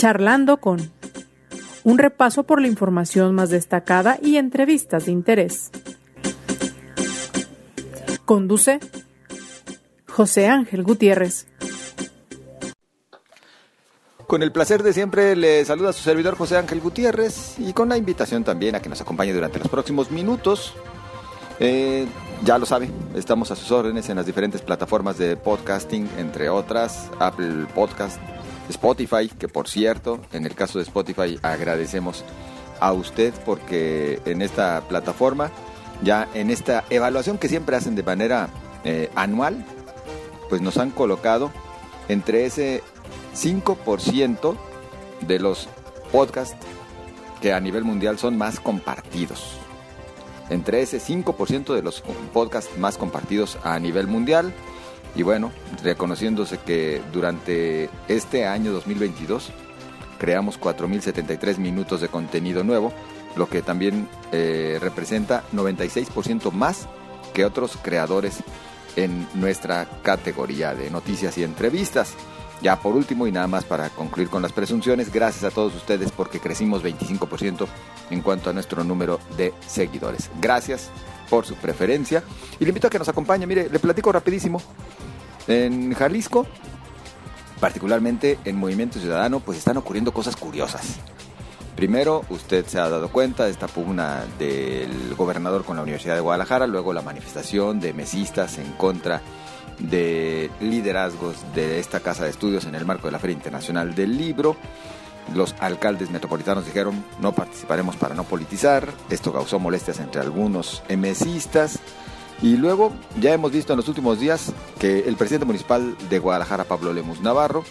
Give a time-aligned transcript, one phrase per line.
[0.00, 0.90] Charlando con
[1.84, 5.70] un repaso por la información más destacada y entrevistas de interés.
[8.24, 8.80] Conduce
[10.08, 11.48] José Ángel Gutiérrez.
[14.26, 17.90] Con el placer de siempre le saluda a su servidor José Ángel Gutiérrez y con
[17.90, 20.72] la invitación también a que nos acompañe durante los próximos minutos.
[21.58, 22.06] Eh,
[22.42, 27.10] ya lo sabe, estamos a sus órdenes en las diferentes plataformas de podcasting, entre otras,
[27.18, 28.18] Apple Podcast,
[28.70, 32.24] Spotify, que por cierto, en el caso de Spotify agradecemos
[32.80, 35.50] a usted porque en esta plataforma,
[36.02, 38.48] ya en esta evaluación que siempre hacen de manera
[38.84, 39.64] eh, anual,
[40.48, 41.52] pues nos han colocado
[42.08, 42.82] entre ese
[43.34, 44.56] 5%
[45.20, 45.68] de los
[46.10, 46.56] podcasts
[47.40, 49.56] que a nivel mundial son más compartidos.
[50.48, 52.02] Entre ese 5% de los
[52.32, 54.52] podcasts más compartidos a nivel mundial.
[55.14, 59.50] Y bueno, reconociéndose que durante este año 2022
[60.18, 62.92] creamos 4.073 minutos de contenido nuevo,
[63.36, 66.88] lo que también eh, representa 96% más
[67.32, 68.42] que otros creadores
[68.96, 72.14] en nuestra categoría de noticias y entrevistas.
[72.62, 76.12] Ya por último y nada más para concluir con las presunciones, gracias a todos ustedes
[76.12, 77.66] porque crecimos 25%
[78.10, 80.30] en cuanto a nuestro número de seguidores.
[80.40, 80.90] Gracias
[81.30, 82.22] por su preferencia
[82.58, 83.46] y le invito a que nos acompañe.
[83.46, 84.60] Mire, le platico rapidísimo.
[85.46, 86.46] En Jalisco,
[87.60, 90.98] particularmente en Movimiento Ciudadano, pues están ocurriendo cosas curiosas.
[91.76, 96.20] Primero, usted se ha dado cuenta de esta pugna del gobernador con la Universidad de
[96.20, 99.22] Guadalajara, luego la manifestación de mesistas en contra
[99.78, 104.18] de liderazgos de esta casa de estudios en el marco de la Feria Internacional del
[104.18, 104.56] Libro.
[105.34, 108.88] Los alcaldes metropolitanos dijeron no participaremos para no politizar.
[109.10, 111.78] Esto causó molestias entre algunos mesistas.
[112.42, 116.64] Y luego ya hemos visto en los últimos días que el presidente municipal de Guadalajara,
[116.64, 117.64] Pablo Lemus Navarro,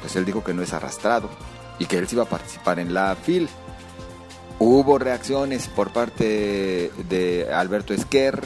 [0.00, 1.30] pues él dijo que no es arrastrado
[1.78, 3.48] y que él sí iba a participar en la FIL.
[4.58, 8.42] Hubo reacciones por parte de Alberto Esquer,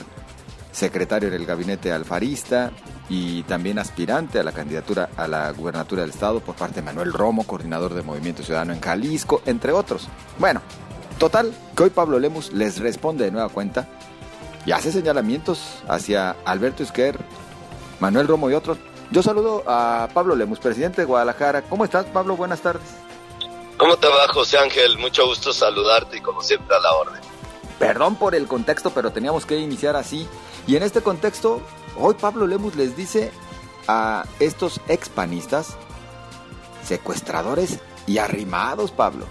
[0.71, 2.71] secretario del gabinete alfarista
[3.09, 7.13] y también aspirante a la candidatura a la gubernatura del estado por parte de Manuel
[7.13, 10.09] Romo, coordinador de Movimiento Ciudadano en Jalisco, entre otros.
[10.39, 10.63] Bueno,
[11.19, 13.89] total, que hoy Pablo Lemus les responde de nueva cuenta
[14.67, 17.19] y hace señalamientos hacia Alberto Esquer,
[18.01, 18.79] Manuel Romo y otros.
[19.11, 21.63] Yo saludo a Pablo Lemus, presidente de Guadalajara.
[21.63, 22.37] ¿Cómo estás, Pablo?
[22.37, 22.89] Buenas tardes.
[23.77, 24.99] ¿Cómo te va, José Ángel?
[24.99, 27.21] Mucho gusto saludarte y como siempre a la orden.
[27.79, 30.27] Perdón por el contexto, pero teníamos que iniciar así.
[30.67, 31.61] Y en este contexto,
[31.97, 33.31] hoy Pablo Lemus les dice
[33.89, 35.77] a estos expanistas,
[36.85, 39.27] secuestradores y arrimados, Pablo.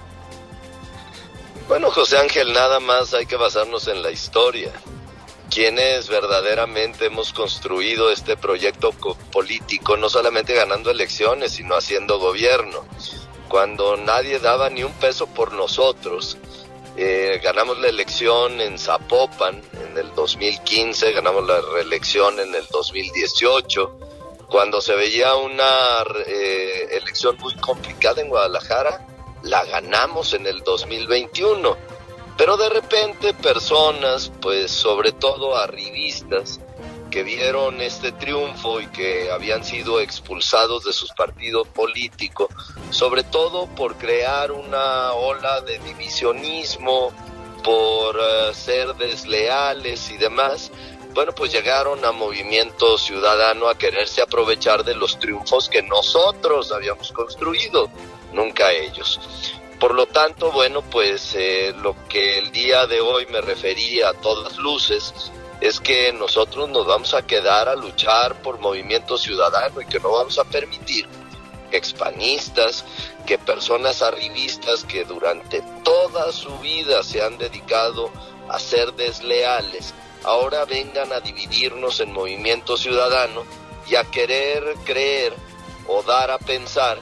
[1.68, 4.72] Bueno, José Ángel, nada más hay que basarnos en la historia
[5.54, 8.92] quienes verdaderamente hemos construido este proyecto
[9.32, 12.84] político, no solamente ganando elecciones, sino haciendo gobierno.
[13.50, 16.38] Cuando nadie daba ni un peso por nosotros,
[16.98, 19.62] eh, ganamos la elección en Zapopan
[19.94, 24.00] en el 2015, ganamos la reelección en el 2018.
[24.50, 29.08] Cuando se veía una eh, elección muy complicada en Guadalajara,
[29.44, 31.94] la ganamos en el 2021
[32.38, 36.60] pero de repente personas, pues sobre todo arribistas,
[37.12, 42.48] que vieron este triunfo y que habían sido expulsados de sus partidos políticos,
[42.90, 47.12] sobre todo por crear una ola de divisionismo,
[47.64, 50.72] por eh, ser desleales y demás,
[51.14, 57.12] bueno, pues llegaron a Movimiento Ciudadano a quererse aprovechar de los triunfos que nosotros habíamos
[57.12, 57.90] construido,
[58.32, 59.20] nunca ellos.
[59.80, 64.14] Por lo tanto, bueno, pues eh, lo que el día de hoy me refería a
[64.14, 65.14] todas luces
[65.62, 70.12] es que nosotros nos vamos a quedar a luchar por movimiento ciudadano y que no
[70.12, 71.08] vamos a permitir
[71.72, 72.86] expanistas,
[73.26, 78.12] que personas arribistas que durante toda su vida se han dedicado
[78.50, 83.44] a ser desleales, ahora vengan a dividirnos en movimiento ciudadano
[83.88, 85.34] y a querer creer
[85.88, 87.00] o dar a pensar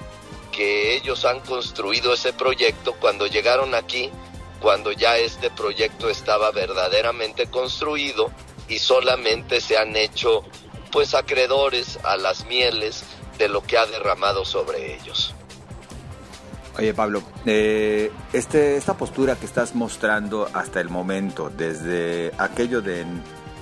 [0.51, 4.11] que ellos han construido ese proyecto cuando llegaron aquí,
[4.59, 8.31] cuando ya este proyecto estaba verdaderamente construido
[8.67, 10.43] y solamente se han hecho
[10.91, 13.03] pues acreedores a las mieles
[13.37, 15.33] de lo que ha derramado sobre ellos.
[16.77, 23.05] Oye Pablo, eh, este, esta postura que estás mostrando hasta el momento, desde aquello de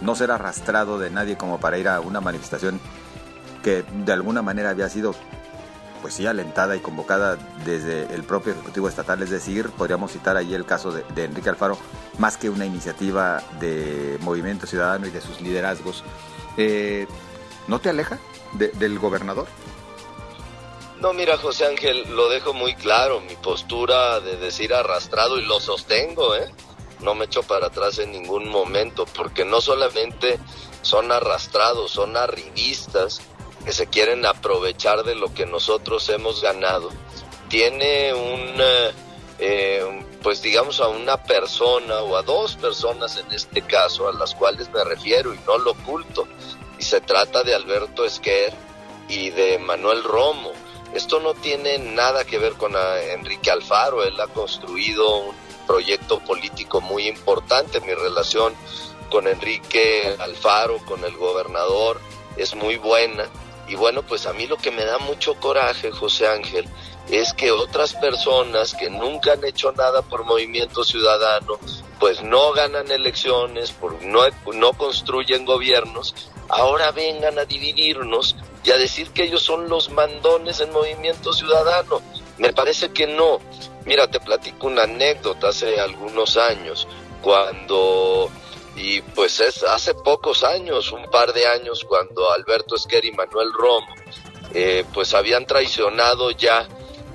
[0.01, 2.79] no ser arrastrado de nadie como para ir a una manifestación
[3.63, 5.15] que de alguna manera había sido
[6.01, 10.53] pues sí, alentada y convocada desde el propio Ejecutivo Estatal, es decir, podríamos citar ahí
[10.53, 11.77] el caso de, Enrique Alfaro,
[12.17, 16.05] más que una iniciativa de Movimiento Ciudadano y de sus liderazgos.
[16.55, 17.05] Eh,
[17.67, 18.17] ¿No te aleja
[18.53, 19.47] del gobernador?
[21.01, 25.61] No, mira, José Ángel, lo dejo muy claro, mi postura de decir arrastrado y lo
[25.61, 26.51] sostengo, ¿eh?
[26.99, 30.37] No me echo para atrás en ningún momento, porque no solamente
[30.81, 33.21] son arrastrados, son arribistas
[33.63, 36.89] que se quieren aprovechar de lo que nosotros hemos ganado.
[37.47, 38.91] Tiene un, eh,
[39.39, 44.35] eh, pues digamos, a una persona o a dos personas en este caso, a las
[44.35, 46.27] cuales me refiero y no lo oculto,
[46.77, 48.53] y se trata de Alberto Esquer
[49.07, 50.51] y de Manuel Romo
[50.93, 55.35] esto no tiene nada que ver con ah, Enrique Alfaro, él ha construido un
[55.67, 58.53] proyecto político muy importante, mi relación
[59.09, 61.99] con Enrique Alfaro, con el gobernador,
[62.37, 63.25] es muy buena.
[63.67, 66.67] Y bueno, pues a mí lo que me da mucho coraje, José Ángel,
[67.09, 71.59] es que otras personas que nunca han hecho nada por movimiento ciudadano,
[71.99, 74.21] pues no ganan elecciones, no,
[74.53, 76.15] no construyen gobiernos,
[76.49, 82.01] ahora vengan a dividirnos y a decir que ellos son los mandones en movimiento ciudadano.
[82.37, 83.39] Me parece que no.
[83.85, 86.87] Mira, te platico una anécdota hace algunos años,
[87.21, 88.29] cuando,
[88.75, 93.51] y pues es hace pocos años, un par de años, cuando Alberto Esquer y Manuel
[93.53, 93.87] Romo,
[94.53, 96.67] eh, pues habían traicionado ya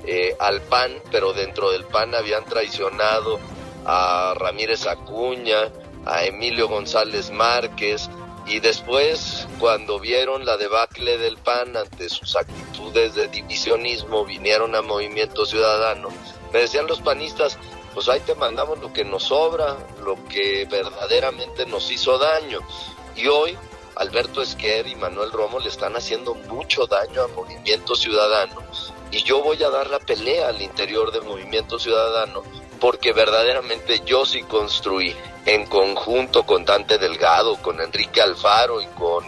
[0.05, 3.39] eh, al PAN, pero dentro del PAN habían traicionado
[3.85, 5.71] a Ramírez Acuña,
[6.05, 8.09] a Emilio González Márquez,
[8.47, 14.83] y después, cuando vieron la debacle del PAN ante sus actitudes de divisionismo, vinieron a
[14.83, 16.09] Movimiento Ciudadano.
[16.53, 17.57] Me decían los panistas,
[17.95, 22.59] pues ahí te mandamos lo que nos sobra, lo que verdaderamente nos hizo daño.
[23.15, 23.57] Y hoy
[23.95, 28.61] Alberto Esquer y Manuel Romo le están haciendo mucho daño a Movimiento Ciudadano.
[29.09, 32.43] Y yo voy a dar la pelea al interior del Movimiento Ciudadano
[32.79, 39.23] porque verdaderamente yo sí construí en conjunto con Dante Delgado, con Enrique Alfaro y con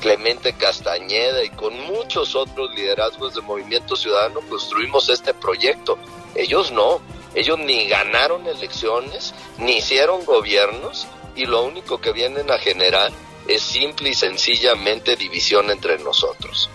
[0.00, 5.98] Clemente Castañeda y con muchos otros liderazgos de Movimiento Ciudadano construimos este proyecto.
[6.34, 7.00] Ellos no,
[7.34, 13.10] ellos ni ganaron elecciones, ni hicieron gobiernos y lo único que vienen a generar
[13.48, 16.68] es simple y sencillamente división entre nosotros.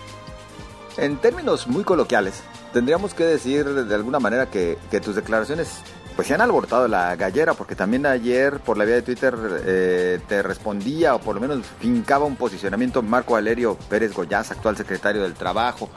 [0.96, 2.42] En términos muy coloquiales,
[2.72, 5.82] tendríamos que decir de alguna manera que, que tus declaraciones
[6.18, 10.18] pues se han alborotado la gallera, porque también ayer por la vía de Twitter eh,
[10.26, 15.22] te respondía, o por lo menos fincaba un posicionamiento Marco Valerio Pérez Goyaz, actual secretario
[15.22, 15.88] del Trabajo.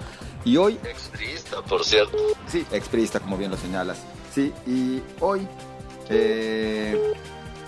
[0.46, 0.78] Y hoy...
[0.84, 2.16] Exprista, por cierto.
[2.46, 3.98] Sí, exprista, como bien lo señalas.
[4.32, 5.48] Sí, y hoy,
[6.10, 7.14] eh,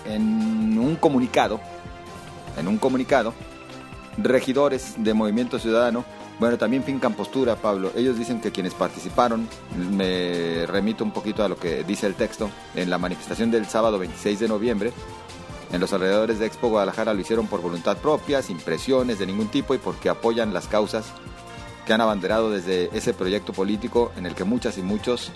[0.06, 1.60] en un comunicado,
[2.56, 3.34] en un comunicado,
[4.16, 6.04] regidores de Movimiento Ciudadano
[6.38, 7.92] bueno, también fincan postura, Pablo.
[7.94, 9.48] Ellos dicen que quienes participaron,
[9.92, 13.98] me remito un poquito a lo que dice el texto, en la manifestación del sábado
[13.98, 14.92] 26 de noviembre,
[15.72, 19.48] en los alrededores de Expo Guadalajara lo hicieron por voluntad propia, sin presiones de ningún
[19.48, 21.06] tipo y porque apoyan las causas
[21.84, 25.32] que han abanderado desde ese proyecto político en el que muchas y muchos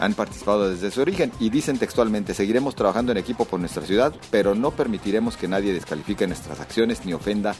[0.00, 4.12] han participado desde su origen y dicen textualmente, seguiremos trabajando en equipo por nuestra ciudad,
[4.30, 7.54] pero no permitiremos que nadie descalifique nuestras acciones ni ofenda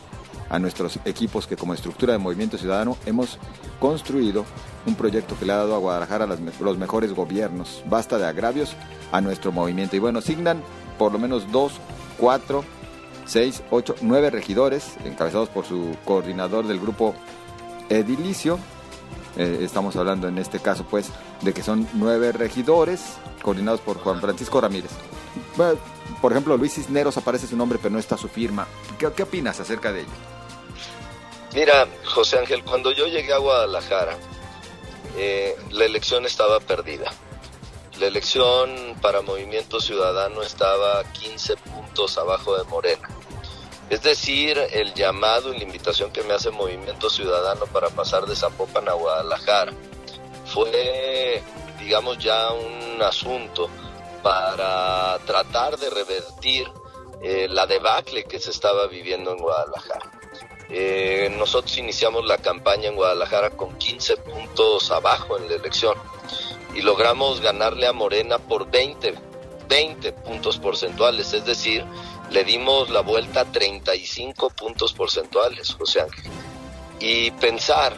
[0.53, 3.39] a nuestros equipos que como estructura de Movimiento Ciudadano hemos
[3.81, 4.45] construido
[4.87, 7.83] un proyecto que le ha dado a Guadalajara los mejores gobiernos.
[7.89, 8.77] Basta de agravios
[9.11, 9.97] a nuestro movimiento.
[9.97, 10.63] Y bueno, signan
[10.99, 11.73] por lo menos dos,
[12.19, 12.65] cuatro,
[13.25, 17.15] seis, ocho, nueve regidores, encabezados por su coordinador del grupo
[17.89, 18.59] edilicio.
[19.39, 21.11] Eh, estamos hablando en este caso, pues,
[21.41, 24.91] de que son nueve regidores coordinados por Juan Francisco Ramírez.
[26.21, 28.67] por ejemplo, Luis Cisneros aparece su nombre, pero no está su firma.
[28.99, 30.31] ¿Qué, qué opinas acerca de ello?
[31.55, 34.17] Mira, José Ángel, cuando yo llegué a Guadalajara,
[35.17, 37.13] eh, la elección estaba perdida.
[38.01, 43.06] La elección para Movimiento Ciudadano estaba 15 puntos abajo de Morena.
[43.91, 48.35] Es decir, el llamado y la invitación que me hace Movimiento Ciudadano para pasar de
[48.35, 49.75] Zapopan a Guadalajara
[50.47, 51.43] fue,
[51.79, 53.69] digamos, ya un asunto
[54.23, 56.67] para tratar de revertir
[57.21, 60.11] eh, la debacle que se estaba viviendo en Guadalajara.
[60.74, 65.94] Eh, nosotros iniciamos la campaña en Guadalajara con 15 puntos abajo en la elección
[66.74, 69.14] y logramos ganarle a Morena por 20,
[69.69, 71.84] 20 puntos porcentuales, es decir,
[72.31, 76.32] le dimos la vuelta a 35 puntos porcentuales, José Ángel.
[77.00, 77.94] Y pensar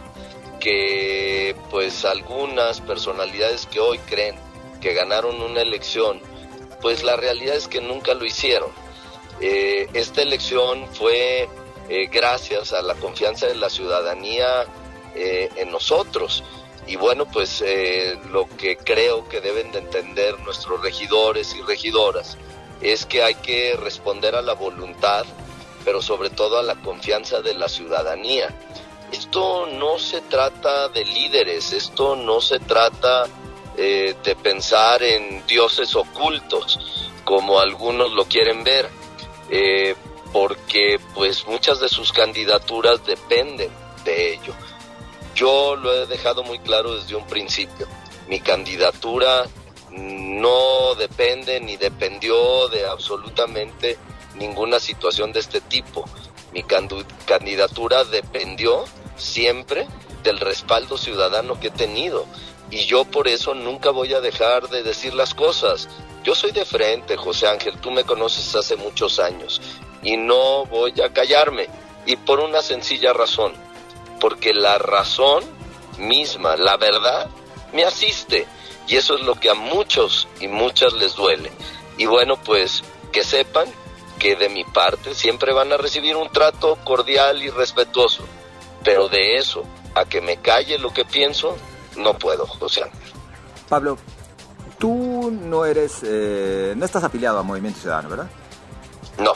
[0.58, 4.34] que pues algunas personalidades que hoy creen
[4.80, 6.20] que ganaron una elección,
[6.82, 8.70] pues la realidad es que nunca lo hicieron.
[9.40, 11.48] Eh, esta elección fue
[11.88, 14.64] eh, gracias a la confianza de la ciudadanía
[15.14, 16.42] eh, en nosotros.
[16.86, 22.38] Y bueno, pues eh, lo que creo que deben de entender nuestros regidores y regidoras
[22.80, 25.24] es que hay que responder a la voluntad,
[25.84, 28.48] pero sobre todo a la confianza de la ciudadanía.
[29.12, 33.26] esto no se trata de líderes, esto no se trata
[33.76, 36.78] de pensar en dioses ocultos,
[37.24, 38.88] como algunos lo quieren ver,
[40.34, 43.70] porque pues muchas de sus candidaturas dependen
[44.04, 44.52] de ello.
[45.36, 47.86] Yo lo he dejado muy claro desde un principio.
[48.26, 49.44] Mi candidatura
[49.92, 53.96] no depende ni dependió de absolutamente
[54.34, 56.04] ninguna situación de este tipo.
[56.52, 58.86] Mi candidatura dependió
[59.16, 59.86] siempre
[60.24, 62.26] del respaldo ciudadano que he tenido
[62.72, 65.88] y yo por eso nunca voy a dejar de decir las cosas.
[66.24, 69.60] Yo soy de frente, José Ángel, tú me conoces hace muchos años
[70.04, 71.68] y no voy a callarme
[72.06, 73.54] y por una sencilla razón,
[74.20, 75.42] porque la razón
[75.98, 77.28] misma, la verdad,
[77.72, 78.46] me asiste
[78.86, 81.50] y eso es lo que a muchos y muchas les duele.
[81.96, 82.82] Y bueno, pues
[83.12, 83.66] que sepan
[84.18, 88.24] que de mi parte siempre van a recibir un trato cordial y respetuoso,
[88.84, 91.56] pero de eso a que me calle lo que pienso,
[91.96, 92.82] no puedo, José
[93.68, 93.96] Pablo,
[94.78, 98.30] tú no eres, eh, no estás afiliado a Movimiento Ciudadano, ¿verdad?
[99.18, 99.32] No.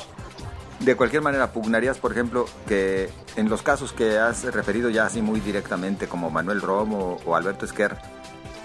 [0.80, 5.20] De cualquier manera, pugnarías, por ejemplo, que en los casos que has referido ya así
[5.22, 7.96] muy directamente, como Manuel Romo o Alberto Esquer,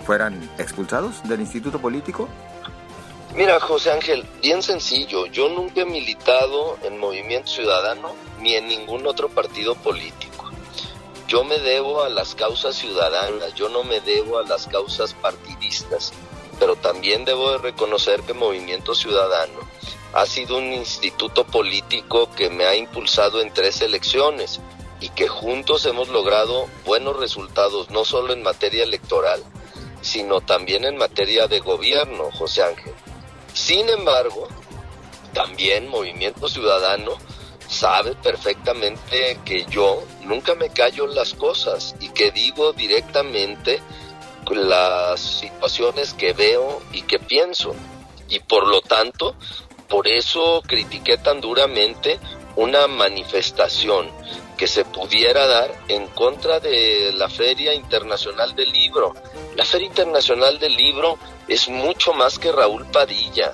[0.06, 2.30] fueran expulsados del instituto político?
[3.36, 5.26] Mira, José Ángel, bien sencillo.
[5.26, 10.52] Yo nunca he militado en Movimiento Ciudadano ni en ningún otro partido político.
[11.28, 16.14] Yo me debo a las causas ciudadanas, yo no me debo a las causas partidistas,
[16.60, 19.63] pero también debo de reconocer que Movimiento Ciudadano
[20.14, 24.60] ha sido un instituto político que me ha impulsado en tres elecciones
[25.00, 29.44] y que juntos hemos logrado buenos resultados, no solo en materia electoral,
[30.02, 32.94] sino también en materia de gobierno, José Ángel.
[33.54, 34.48] Sin embargo,
[35.34, 37.18] también Movimiento Ciudadano
[37.68, 43.82] sabe perfectamente que yo nunca me callo las cosas y que digo directamente
[44.52, 47.74] las situaciones que veo y que pienso.
[48.30, 49.36] Y por lo tanto,
[49.94, 52.20] por eso critiqué tan duramente
[52.56, 54.10] una manifestación
[54.58, 59.14] que se pudiera dar en contra de la Feria Internacional del Libro.
[59.56, 63.54] La Feria Internacional del Libro es mucho más que Raúl Padilla.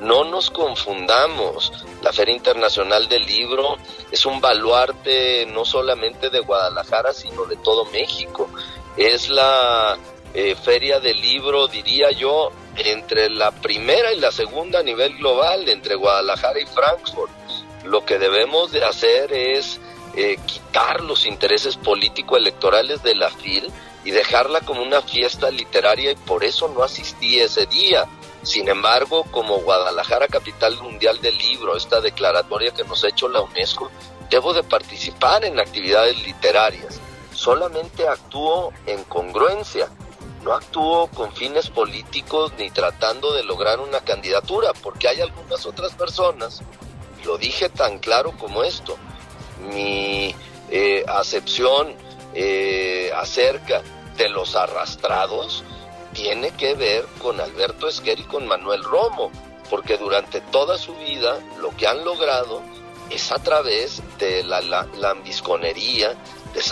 [0.00, 1.72] No nos confundamos.
[2.02, 3.76] La Feria Internacional del Libro
[4.10, 8.50] es un baluarte no solamente de Guadalajara, sino de todo México.
[8.96, 9.96] Es la
[10.34, 15.68] eh, feria del libro, diría yo, entre la primera y la segunda a nivel global,
[15.68, 17.32] entre Guadalajara y Frankfurt.
[17.84, 19.80] Lo que debemos de hacer es
[20.16, 23.70] eh, quitar los intereses político-electorales de la FIL
[24.04, 28.06] y dejarla como una fiesta literaria y por eso no asistí ese día.
[28.42, 33.40] Sin embargo, como Guadalajara, capital mundial del libro, esta declaratoria que nos ha hecho la
[33.40, 33.90] UNESCO,
[34.30, 37.00] debo de participar en actividades literarias.
[37.34, 39.88] Solamente actúo en congruencia,
[40.46, 45.92] no actúo con fines políticos ni tratando de lograr una candidatura, porque hay algunas otras
[45.94, 46.62] personas,
[47.24, 48.96] lo dije tan claro como esto,
[49.72, 50.36] mi
[50.70, 51.96] eh, acepción
[52.32, 53.82] eh, acerca
[54.16, 55.64] de los arrastrados
[56.12, 59.32] tiene que ver con Alberto Esquer y con Manuel Romo,
[59.68, 62.62] porque durante toda su vida lo que han logrado
[63.10, 64.60] es a través de la,
[66.54, 66.62] de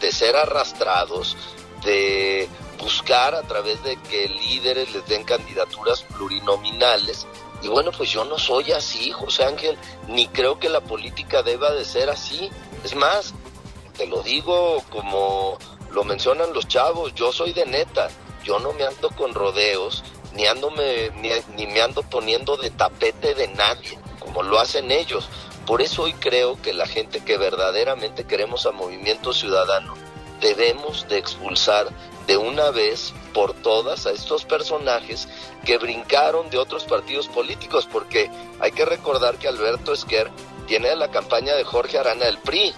[0.00, 1.36] de ser arrastrados,
[1.84, 2.48] de
[2.80, 7.26] buscar a través de que líderes les den candidaturas plurinominales
[7.62, 9.76] y bueno, pues yo no soy así, José Ángel,
[10.08, 12.50] ni creo que la política deba de ser así.
[12.84, 13.34] Es más,
[13.96, 15.58] te lo digo como
[15.90, 18.08] lo mencionan los chavos, yo soy de neta,
[18.44, 22.70] yo no me ando con rodeos, ni, ando me, ni, ni me ando poniendo de
[22.70, 25.28] tapete de nadie, como lo hacen ellos.
[25.66, 29.94] Por eso hoy creo que la gente que verdaderamente queremos a Movimiento Ciudadano,
[30.40, 31.88] debemos de expulsar
[32.30, 35.26] de una vez por todas a estos personajes
[35.64, 40.30] que brincaron de otros partidos políticos, porque hay que recordar que Alberto Esquer
[40.68, 42.72] tiene la campaña de Jorge Arana del PRI,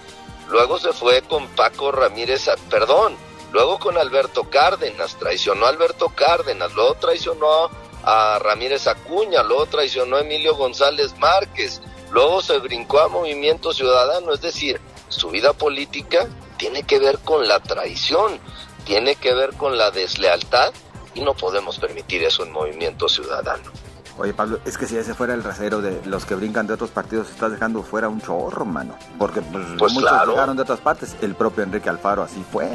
[0.49, 3.15] luego se fue con Paco Ramírez, perdón,
[3.53, 7.69] luego con Alberto Cárdenas, traicionó a Alberto Cárdenas, luego traicionó
[8.05, 14.33] a Ramírez Acuña, luego traicionó a Emilio González Márquez, luego se brincó a Movimiento Ciudadano,
[14.33, 18.41] es decir, su vida política tiene que ver con la traición,
[18.85, 20.73] tiene que ver con la deslealtad
[21.15, 23.71] y no podemos permitir eso en Movimiento Ciudadano.
[24.19, 26.91] Oye Pablo, es que si ese fuera el rasero de los que brincan de otros
[26.91, 28.97] partidos, estás dejando fuera un chorro, mano.
[29.19, 30.55] Porque pues, pues muchos claro.
[30.55, 31.17] de otras partes.
[31.23, 32.69] El propio Enrique Alfaro así fue.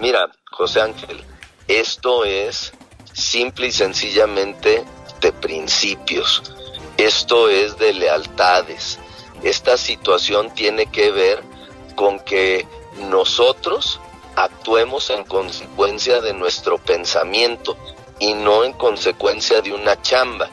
[0.00, 1.22] Mira, José Ángel,
[1.66, 2.72] esto es
[3.12, 4.84] simple y sencillamente
[5.20, 6.42] de principios.
[6.96, 8.98] Esto es de lealtades.
[9.42, 11.42] Esta situación tiene que ver
[11.94, 12.66] con que
[13.08, 14.00] nosotros
[14.44, 17.76] actuemos en consecuencia de nuestro pensamiento
[18.20, 20.48] y no en consecuencia de una chamba.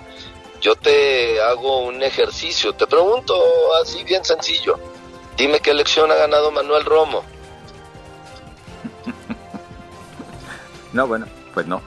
[0.60, 3.36] Yo te hago un ejercicio, te pregunto
[3.82, 4.80] así bien sencillo.
[5.38, 7.24] Dime qué elección ha ganado Manuel Romo.
[10.94, 11.82] no, bueno, pues no.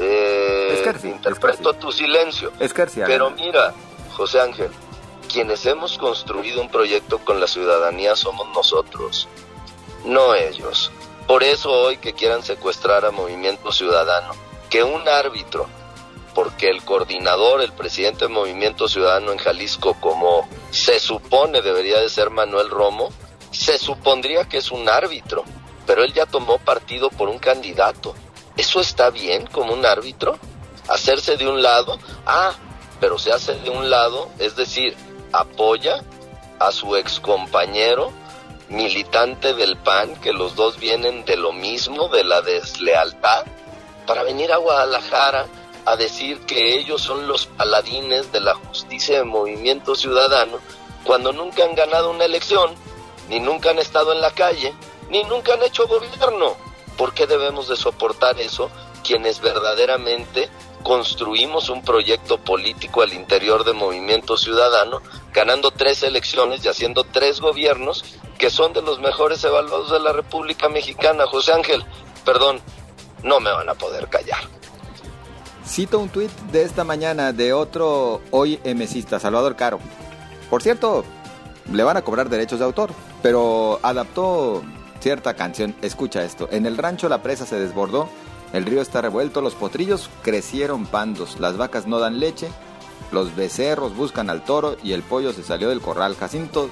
[0.00, 2.52] Eh, interpreto tu silencio.
[3.06, 3.74] Pero mira,
[4.12, 4.70] José Ángel,
[5.30, 9.28] quienes hemos construido un proyecto con la ciudadanía somos nosotros,
[10.04, 10.90] no ellos.
[11.26, 14.32] Por eso hoy que quieran secuestrar a Movimiento Ciudadano,
[14.68, 15.66] que un árbitro,
[16.34, 22.08] porque el coordinador, el presidente del Movimiento Ciudadano en Jalisco, como se supone debería de
[22.08, 23.10] ser Manuel Romo,
[23.50, 25.44] se supondría que es un árbitro,
[25.86, 28.14] pero él ya tomó partido por un candidato.
[28.56, 30.38] ¿Eso está bien como un árbitro?
[30.88, 32.54] Hacerse de un lado, ah,
[33.00, 34.96] pero se hace de un lado, es decir,
[35.32, 36.02] apoya
[36.58, 38.12] a su ex compañero
[38.70, 43.44] militante del PAN, que los dos vienen de lo mismo, de la deslealtad,
[44.06, 45.46] para venir a Guadalajara
[45.84, 50.58] a decir que ellos son los paladines de la justicia de movimiento ciudadano,
[51.04, 52.74] cuando nunca han ganado una elección,
[53.28, 54.72] ni nunca han estado en la calle,
[55.08, 56.56] ni nunca han hecho gobierno.
[56.96, 58.70] ¿Por qué debemos de soportar eso
[59.02, 60.48] quienes verdaderamente
[60.82, 67.40] construimos un proyecto político al interior de Movimiento Ciudadano, ganando tres elecciones y haciendo tres
[67.40, 68.04] gobiernos
[68.38, 71.26] que son de los mejores evaluados de la República Mexicana.
[71.26, 71.84] José Ángel,
[72.24, 72.60] perdón,
[73.22, 74.40] no me van a poder callar.
[75.66, 79.78] Cito un tuit de esta mañana de otro hoy emesista, Salvador Caro.
[80.48, 81.04] Por cierto,
[81.70, 82.90] le van a cobrar derechos de autor,
[83.22, 84.62] pero adaptó
[85.00, 85.76] cierta canción.
[85.82, 86.48] Escucha esto.
[86.50, 88.08] En el rancho la presa se desbordó
[88.52, 92.48] el río está revuelto, los potrillos crecieron pandos, las vacas no dan leche,
[93.12, 96.16] los becerros buscan al toro y el pollo se salió del corral.
[96.16, 96.70] Jacinto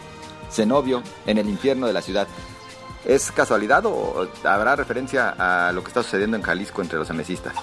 [0.51, 2.27] Zenobio en el infierno de la ciudad.
[3.05, 7.55] ¿Es casualidad o habrá referencia a lo que está sucediendo en Jalisco entre los amesistas?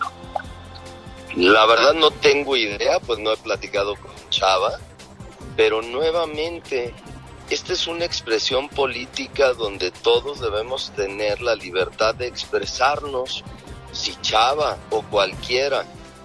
[1.36, 4.80] La verdad no tengo idea, pues no he platicado con Chava,
[5.58, 6.94] pero nuevamente
[7.50, 13.44] esta es una expresión política donde todos debemos tener la libertad de expresarnos
[14.06, 15.84] si Chava o cualquiera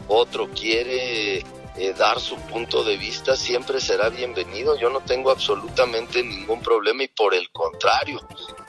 [0.08, 4.76] otro quiere eh, dar su punto de vista, siempre será bienvenido.
[4.76, 8.20] Yo no tengo absolutamente ningún problema y por el contrario,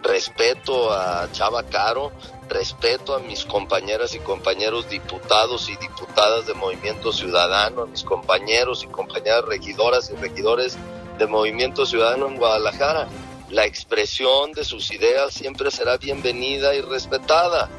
[0.01, 2.13] respeto a Chava Caro,
[2.47, 8.85] respeto a mis compañeras y compañeros diputados y diputadas de Movimiento Ciudadano, a mis compañeros
[8.85, 10.77] y compañeras regidoras y regidores
[11.17, 13.09] de Movimiento Ciudadano en Guadalajara.
[13.49, 17.69] La expresión de sus ideas siempre será bienvenida y respetada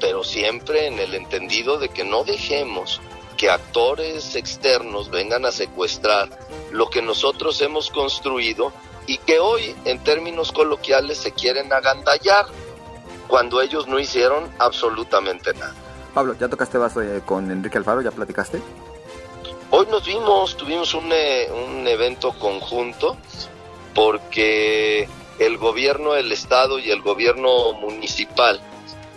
[0.00, 3.00] pero siempre en el entendido de que no dejemos
[3.36, 6.28] que actores externos vengan a secuestrar
[6.72, 8.72] lo que nosotros hemos construido
[9.06, 12.46] y que hoy en términos coloquiales se quieren agandallar
[13.28, 15.74] cuando ellos no hicieron absolutamente nada.
[16.12, 18.02] Pablo, ¿ya tocaste vaso eh, con Enrique Alfaro?
[18.02, 18.60] ¿Ya platicaste?
[19.70, 23.16] Hoy nos vimos, tuvimos un, eh, un evento conjunto
[23.94, 25.08] porque
[25.38, 28.60] el gobierno del estado y el gobierno municipal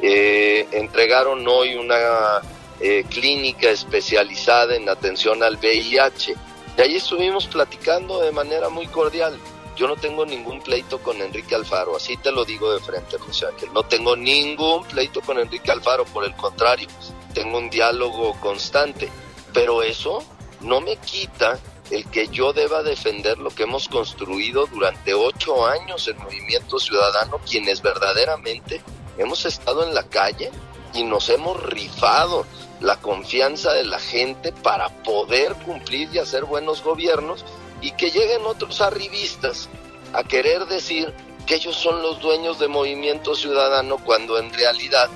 [0.01, 2.41] eh, entregaron hoy una
[2.79, 6.35] eh, clínica especializada en atención al VIH.
[6.77, 9.37] Y ahí estuvimos platicando de manera muy cordial.
[9.75, 13.47] Yo no tengo ningún pleito con Enrique Alfaro, así te lo digo de frente, José
[13.47, 13.69] Ángel.
[13.73, 16.87] No tengo ningún pleito con Enrique Alfaro, por el contrario,
[17.33, 19.09] tengo un diálogo constante.
[19.53, 20.23] Pero eso
[20.61, 21.59] no me quita
[21.89, 27.39] el que yo deba defender lo que hemos construido durante ocho años en Movimiento Ciudadano,
[27.47, 28.81] quienes verdaderamente
[29.17, 30.51] hemos estado en la calle
[30.93, 32.45] y nos hemos rifado
[32.79, 37.45] la confianza de la gente para poder cumplir y hacer buenos gobiernos
[37.81, 39.69] y que lleguen otros arribistas
[40.13, 41.13] a querer decir
[41.45, 45.09] que ellos son los dueños de Movimiento Ciudadano cuando en realidad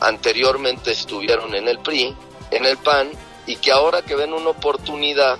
[0.00, 2.16] anteriormente estuvieron en el PRI,
[2.50, 3.10] en el PAN
[3.46, 5.38] y que ahora que ven una oportunidad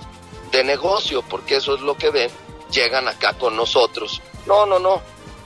[0.51, 2.31] de negocio, porque eso es lo que ven,
[2.71, 4.21] llegan acá con nosotros.
[4.45, 5.01] No, no, no,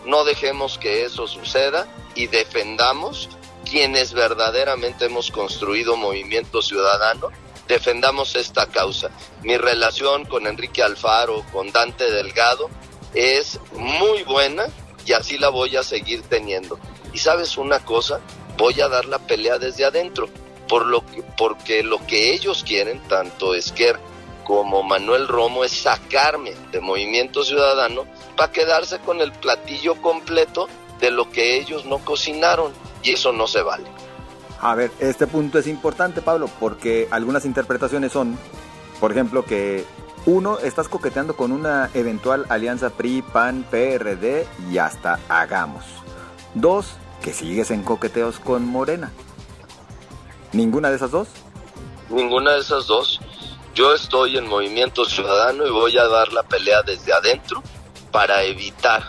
[0.06, 3.30] no dejemos que eso suceda y defendamos
[3.70, 7.30] quienes verdaderamente hemos construido movimiento ciudadano,
[7.68, 9.12] defendamos esta causa.
[9.44, 12.70] Mi relación con Enrique Alfaro, con Dante Delgado,
[13.14, 14.66] es muy buena
[15.06, 16.80] y así la voy a seguir teniendo.
[17.14, 18.20] Y sabes una cosa,
[18.58, 20.28] voy a dar la pelea desde adentro,
[20.68, 24.00] por lo que, porque lo que ellos quieren, tanto Esquer
[24.44, 30.68] como Manuel Romo, es sacarme de Movimiento Ciudadano para quedarse con el platillo completo
[31.00, 32.72] de lo que ellos no cocinaron
[33.04, 33.86] y eso no se vale.
[34.60, 38.38] A ver, este punto es importante, Pablo, porque algunas interpretaciones son,
[39.00, 39.86] por ejemplo, que
[40.26, 45.86] uno, estás coqueteando con una eventual alianza PRI, PAN, PRD y hasta hagamos.
[46.54, 49.12] Dos, que sigues en coqueteos con Morena.
[50.54, 51.30] ¿Ninguna de esas dos?
[52.10, 53.20] Ninguna de esas dos.
[53.76, 57.62] Yo estoy en Movimiento Ciudadano y voy a dar la pelea desde adentro
[58.12, 59.04] para evitar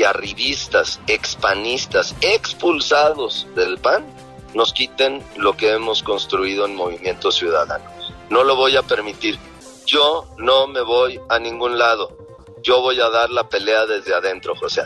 [0.00, 4.06] que arribistas, expanistas, expulsados del PAN,
[4.54, 7.84] nos quiten lo que hemos construido en Movimiento Ciudadano.
[8.30, 9.38] No lo voy a permitir.
[9.84, 12.16] Yo no me voy a ningún lado.
[12.62, 14.84] Yo voy a dar la pelea desde adentro, José.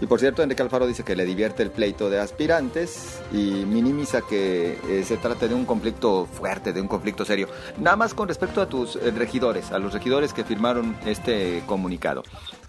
[0.00, 3.36] Y por cierto, Enrique Alfaro dice que le divierte el pleito de aspirantes y
[3.66, 7.48] minimiza que eh, se trate de un conflicto fuerte, de un conflicto serio.
[7.76, 12.22] Nada más con respecto a tus eh, regidores, a los regidores que firmaron este comunicado.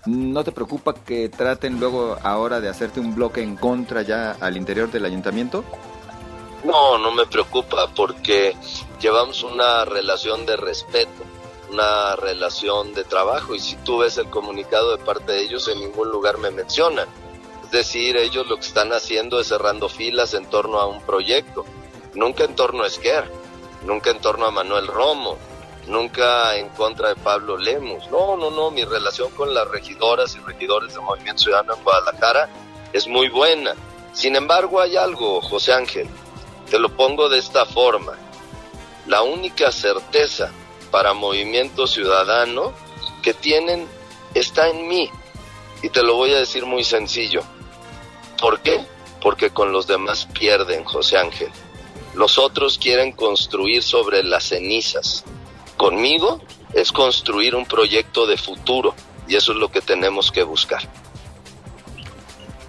[0.08, 4.58] ¿No te preocupa que traten luego ahora de hacerte un bloque en contra ya al
[4.58, 5.64] interior del ayuntamiento?
[6.66, 8.56] No, no me preocupa porque
[9.00, 11.24] llevamos una relación de respeto,
[11.72, 15.80] una relación de trabajo y si tú ves el comunicado de parte de ellos en
[15.80, 17.08] ningún lugar me mencionan.
[17.72, 21.64] Decir, ellos lo que están haciendo es cerrando filas en torno a un proyecto,
[22.14, 23.32] nunca en torno a Esquer,
[23.86, 25.38] nunca en torno a Manuel Romo,
[25.88, 28.10] nunca en contra de Pablo Lemus.
[28.12, 32.50] No, no, no, mi relación con las regidoras y regidores del Movimiento Ciudadano en Guadalajara
[32.92, 33.74] es muy buena.
[34.12, 36.10] Sin embargo, hay algo, José Ángel,
[36.70, 38.14] te lo pongo de esta forma.
[39.08, 40.52] La única certeza
[40.92, 42.74] para Movimiento Ciudadano
[43.24, 43.88] que tienen
[44.34, 45.10] está en mí.
[45.82, 47.42] Y te lo voy a decir muy sencillo.
[48.42, 48.84] ¿Por qué?
[49.22, 51.50] Porque con los demás pierden, José Ángel.
[52.16, 55.24] Los otros quieren construir sobre las cenizas.
[55.78, 56.42] Conmigo
[56.74, 58.96] es construir un proyecto de futuro
[59.28, 60.82] y eso es lo que tenemos que buscar.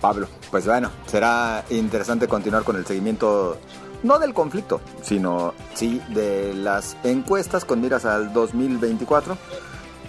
[0.01, 3.59] Pablo, pues bueno, será interesante continuar con el seguimiento
[4.03, 9.39] no del conflicto, sino sí de las encuestas con miras al 2024.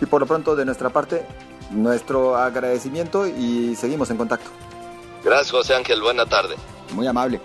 [0.02, 1.26] Y por lo pronto de nuestra parte,
[1.72, 4.50] nuestro agradecimiento y seguimos en contacto.
[5.24, 6.56] Gracias José Ángel, buena tarde.
[6.94, 7.40] Muy amable.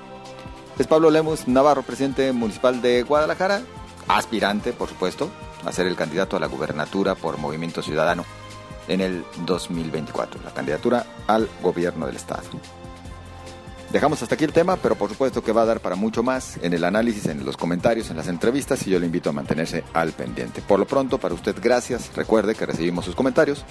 [0.78, 3.62] Es Pablo Lemus Navarro, presidente municipal de Guadalajara,
[4.08, 5.30] aspirante, por supuesto,
[5.64, 8.24] a ser el candidato a la gubernatura por Movimiento Ciudadano
[8.88, 12.42] en el 2024, la candidatura al gobierno del Estado.
[13.92, 16.58] Dejamos hasta aquí el tema, pero por supuesto que va a dar para mucho más
[16.62, 19.82] en el análisis, en los comentarios, en las entrevistas y yo le invito a mantenerse
[19.94, 20.60] al pendiente.
[20.60, 22.10] Por lo pronto, para usted, gracias.
[22.14, 23.64] Recuerde que recibimos sus comentarios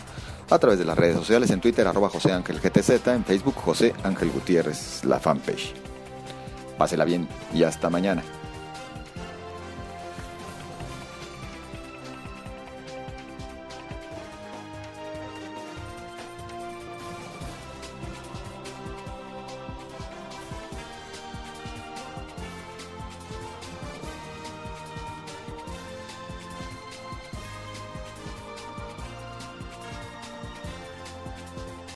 [0.50, 3.94] a través de las redes sociales, en Twitter, arroba José Ángel GTZ, en Facebook, José
[4.04, 5.74] Ángel Gutiérrez, la fanpage.
[6.78, 8.24] Pásela bien y hasta mañana.